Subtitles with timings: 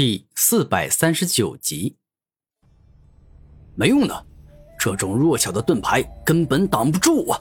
[0.00, 1.96] 第四百三十九集，
[3.74, 4.26] 没用的，
[4.78, 7.40] 这种弱小的盾牌根本挡不住啊。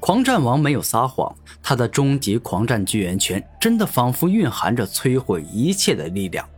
[0.00, 6.48] 狂战王没有撒谎，他的终极狂战巨猿拳真的仿佛蕴含着摧毁一切的力量。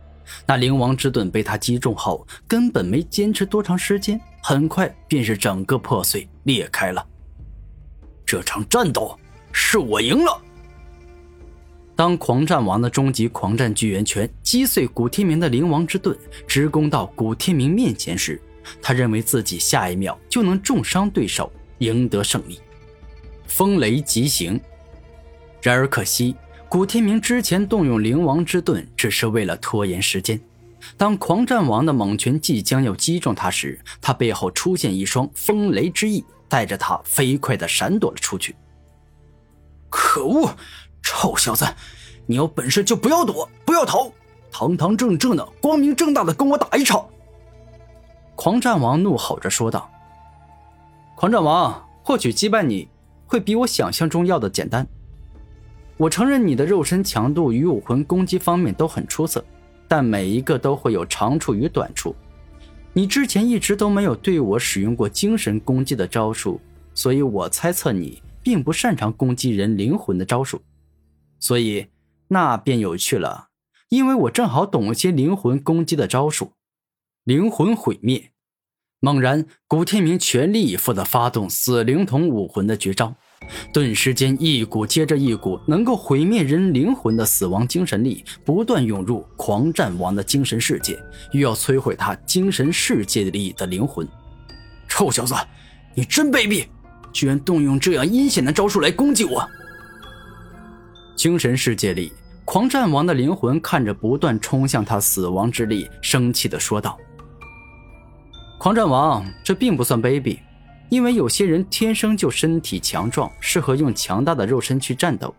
[0.45, 7.05] 那灵王之盾被他击中后，根本没坚持多长时间，很快便是整个破碎裂开了。
[8.25, 9.19] 这场战斗
[9.51, 10.41] 是我赢了。
[11.97, 16.15] 当狂战王的终极狂战巨猿拳击碎古天明的灵王之盾，
[16.47, 18.39] 直攻到古天明面前时，
[18.79, 22.59] 他认为自己下一秒就能重伤对手，赢得胜利。
[23.47, 24.61] 风雷疾行。
[25.59, 26.35] 然而可惜，
[26.69, 30.39] 古天明之前动用灵王之盾只是为了拖延时间。
[30.97, 38.55] 当狂战王的猛拳即将要击中他时，他背后出现一双风雷之翼，带着他飞快地闪躲了出去。
[39.89, 40.55] 可恶！
[41.09, 41.65] 臭小子，
[42.25, 44.11] 你有本事就不要躲，不要逃，
[44.51, 47.07] 堂堂正正的、光明正大的跟我打一场！
[48.35, 49.89] 狂战王怒吼着说道
[51.15, 52.89] ：“狂战王，或许击败你
[53.25, 54.85] 会比我想象中要的简单。
[55.95, 59.41] 我承认你的肉身强度与武魂攻击方面都很出色，
[59.87, 62.13] 但每一个都会有长处与短处。
[62.91, 66.59] 你之前一直都没有对我使用过精神攻击的招数，
[66.93, 70.61] 所以我猜测你并不擅长攻击人灵魂的招数。”
[71.39, 71.87] 所以，
[72.29, 73.49] 那便有趣了，
[73.89, 76.53] 因为我正好懂一些灵魂攻击的招数。
[77.23, 78.31] 灵魂毁灭。
[78.99, 83.13] 猛然，古天明全力以赴地发动死灵童武魂的绝招，
[83.71, 90.99] 顿时间，一股接着一股能够毁灭人灵魂的死亡精神力不断涌入狂战王的精神世界，
[91.31, 94.07] 欲要摧毁他精神世界里的灵魂。
[94.87, 95.35] 臭小子，
[95.93, 96.65] 你真卑鄙，
[97.13, 99.47] 居然动用这样阴险的招数来攻击我！
[101.17, 102.13] 精神世界里，
[102.45, 106.95] 狂战王的灵魂看着不断冲向他死亡之力，生气的说道
[108.59, 110.37] ：“狂战王，这并不算卑鄙，
[110.89, 115.33] 因为有些人天生就身体强壮，适合用强大的肉身去战斗；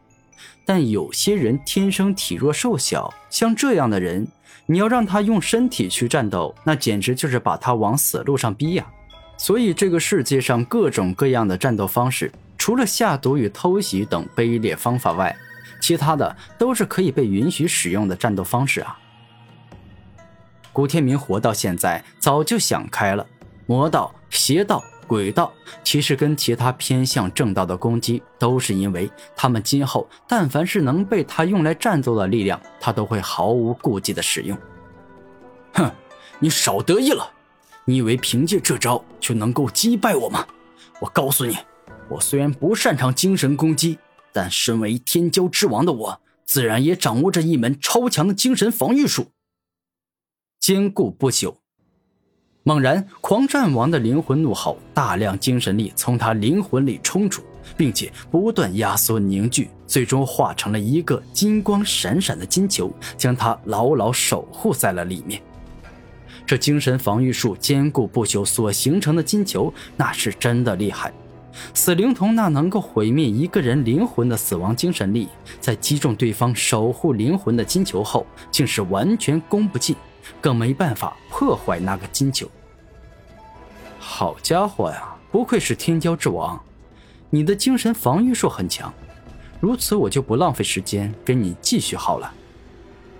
[0.66, 4.26] 但有些人天生体弱瘦小，像这样的人，
[4.66, 8.84] 你要让他用身体去战斗，那简直就是把他往死路上逼呀！
[9.36, 15.32] 所以，这个世界上各种各样的战斗方式，除了下毒与偷袭等卑劣方法外，
[15.80, 18.98] 其他的都是可以被允许使用的战斗方式啊！
[20.72, 23.26] 古天明活到现在，早就想开了，
[23.66, 25.52] 魔道、邪道、鬼道，
[25.82, 34.56] 其实跟其他偏向正道的攻击，都是因为他们今后但凡是能被他用来战斗的力量，他都会毫无顾忌的使用。
[35.72, 35.90] 哼，
[36.38, 37.28] 你少得意了！
[37.84, 40.46] 你以为凭借这招就能够击败我吗？
[41.00, 41.56] 我告诉你，
[42.08, 43.98] 我虽然不擅长精神攻击。
[44.32, 49.28] 但身为天骄之王的我，自然也掌握着一门超强的精神防御术。
[50.60, 51.56] 坚固不朽。
[52.64, 57.42] 猛然，狂战王的灵魂怒吼，大量精神力从他灵魂里冲出，
[57.78, 65.40] 并且不断压缩凝聚，最终化成了一个金光闪闪的金球，将他牢牢守护在了里面。
[66.44, 71.10] 这精神防御术坚固不朽所形成的金球，那是真的厉害。
[71.74, 75.28] 死灵童那能够毁灭一个人灵魂的死亡精神力，
[75.60, 79.96] 在击中对方守护灵魂的金球后，竟是完全攻不进，
[80.40, 82.48] 更没办法破坏那个金球。
[83.98, 86.60] 好家伙呀，不愧是天骄之王，
[87.30, 88.92] 你的精神防御术很强。
[89.60, 92.32] 如此，我就不浪费时间跟你继续耗了。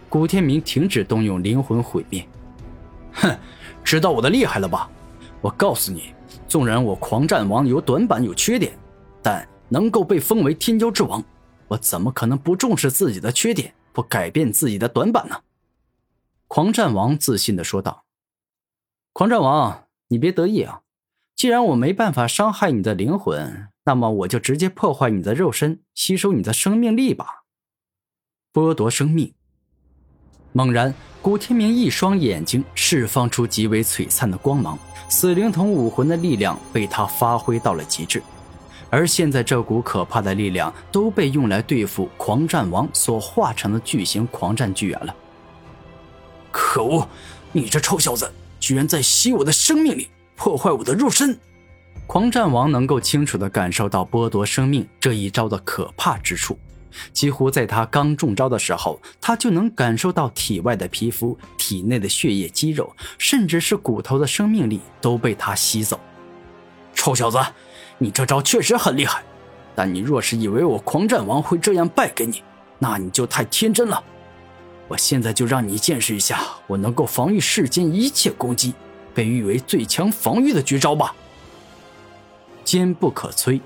[0.09, 2.27] 古天明停止动用灵魂毁灭。
[3.12, 3.37] 哼，
[3.84, 4.88] 知道我的厉害了吧？
[5.41, 6.15] 我告诉你。
[6.47, 8.77] 纵然我狂战王有短板有缺点，
[9.22, 11.22] 但能够被封为天骄之王，
[11.69, 15.41] 我怎么可能不重视自己的缺点，不改变自己的短板呢？
[16.47, 18.05] 狂战王自信的说道
[19.12, 20.81] ：“狂战王，你别得意啊！
[21.37, 27.45] 既然我没办法伤害你的灵魂，那么我就直接破坏你的肉身，吸收你的生命力吧，
[28.53, 29.34] 剥夺生命。”
[30.53, 34.78] 猛然，古天明一双眼睛释放出极为璀璨的光芒，
[35.09, 38.22] 死灵童武魂的力量被他发挥到了极致。
[38.91, 45.15] 而现在，这股可怕的力量都被用来对付狂战王所化成的巨型狂战巨猿了。
[46.51, 47.06] 可恶！
[47.53, 51.39] 你这臭小子，居然在吸我的生命力，破坏我的肉身！
[52.06, 56.59] 狂战王能够清楚地感受到剥夺生命这一招的可怕之处。
[57.12, 65.98] 几乎在他刚中招的时候，他就能感受到体外的皮肤、体内的血液、肌肉，甚至是骨头的生命力都被他吸走。
[66.95, 67.39] 臭小子，
[67.98, 69.22] 你这招确实很厉害，
[69.74, 72.42] 但你若是以为我狂战王会这样败给你，
[72.78, 74.03] 那你就太天真了。
[74.89, 78.74] 我现在就让你见识一下我能够防御世间一切攻击，
[79.15, 81.15] 被誉为最强防御的绝招吧！
[82.65, 83.60] 坚不可摧。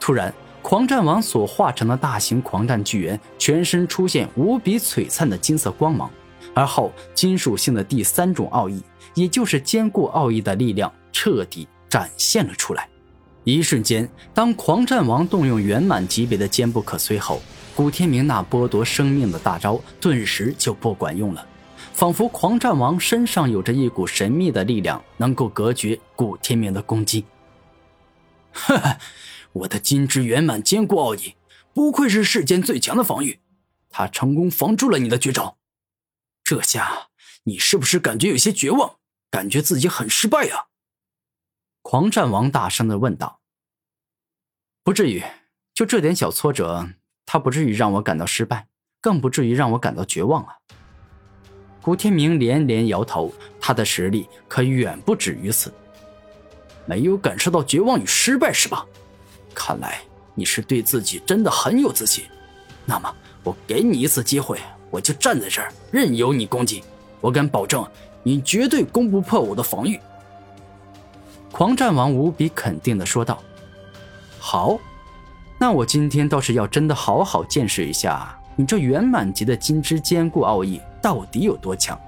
[0.00, 0.32] 突然，
[0.68, 6.10] 狂战王所化成的大型狂战巨猿全身出现无比璀璨的金色光芒，
[6.52, 8.82] 而后金属性的第三种奥义，
[9.14, 12.86] 也就是坚固奥义的力量彻底展现了出来。
[13.44, 17.40] 一瞬间，当狂战王动用圆满级别的坚不可摧后。
[17.74, 21.46] 古天明那剥夺生命的大招顿时就不管用了，
[21.94, 27.24] 仿佛狂战王身上有着一股神秘的力量，能够隔绝古天明的攻击。
[28.52, 28.98] 哈哈，
[29.58, 31.34] 我的金之圆满坚固奥义，
[31.72, 33.40] 不愧是世间最强的防御，
[33.90, 35.58] 他成功防住了你的绝招。
[36.44, 37.08] 这下
[37.44, 38.96] 你是不是感觉有些绝望，
[39.30, 40.66] 感觉自己很失败呀？
[41.82, 43.40] 狂战王大声的问道。
[44.84, 45.22] 不至于，
[45.74, 46.88] 就这点小挫折。
[47.26, 48.68] 他不至于让我感到失败，
[49.02, 50.56] 更不至于让我感到绝望啊！
[51.82, 53.30] 古天明连连摇头，
[53.60, 55.70] 他的实力可远不止于此。
[56.86, 58.86] 没有感受到绝望与失败是吧？
[59.58, 59.98] 看来
[60.36, 62.22] 你是对自己真的很有自信。
[62.86, 63.12] 那么，
[63.42, 66.84] 我给你一次机会，我就站在这儿，任由你攻击。
[67.20, 67.84] 我敢保证，
[68.22, 69.98] 你绝对攻不破我的防御。
[71.50, 73.42] 狂战王无比肯定的说道
[74.38, 74.78] ：“好。”
[75.58, 82.00] 那我今天倒是要真的好好见识一下你这圆满级的金之坚固奥义到底有多强。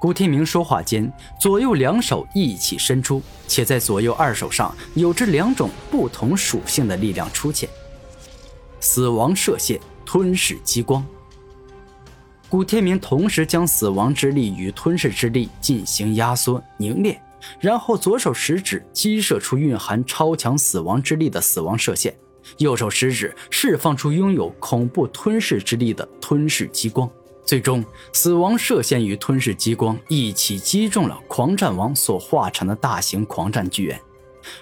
[0.00, 7.68] 古天明说话间，左右两手一起伸出，且在左右二手上有着两种不同属性的力量出现：
[8.80, 11.06] 死亡射线、吞噬激光。
[12.48, 17.20] 古天明同时将死亡之力与吞噬之力进行压缩凝练，
[17.60, 22.16] 然后左手食指激射出蕴含超强死亡之力的死亡射线。
[22.56, 27.08] 右手食指释放出拥有恐怖吞噬之力的吞噬激光，
[27.50, 34.00] 最终死亡射线与吞噬激光一起击中了狂战王所化成的大型狂战巨猿。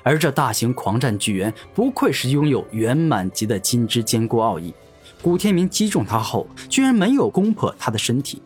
[0.02, 4.72] 而这大型狂战巨猿不愧是拥有圆满级的金之坚固奥义，
[5.20, 8.40] 古天明击中他后居然没有攻破他的身体。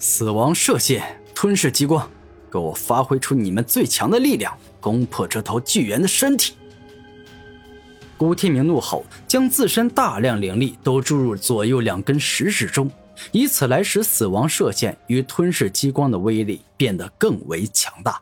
[0.00, 2.10] 死亡射线、吞噬激光，
[2.50, 6.54] 给我发挥出你们最强的力量，攻破这头巨猿的身体！
[8.16, 12.90] 古天明怒吼，将自身大量灵力都注入左右两根食指中，
[13.32, 18.20] 以此来使死亡射线与吞噬激光的威力变得更为强大。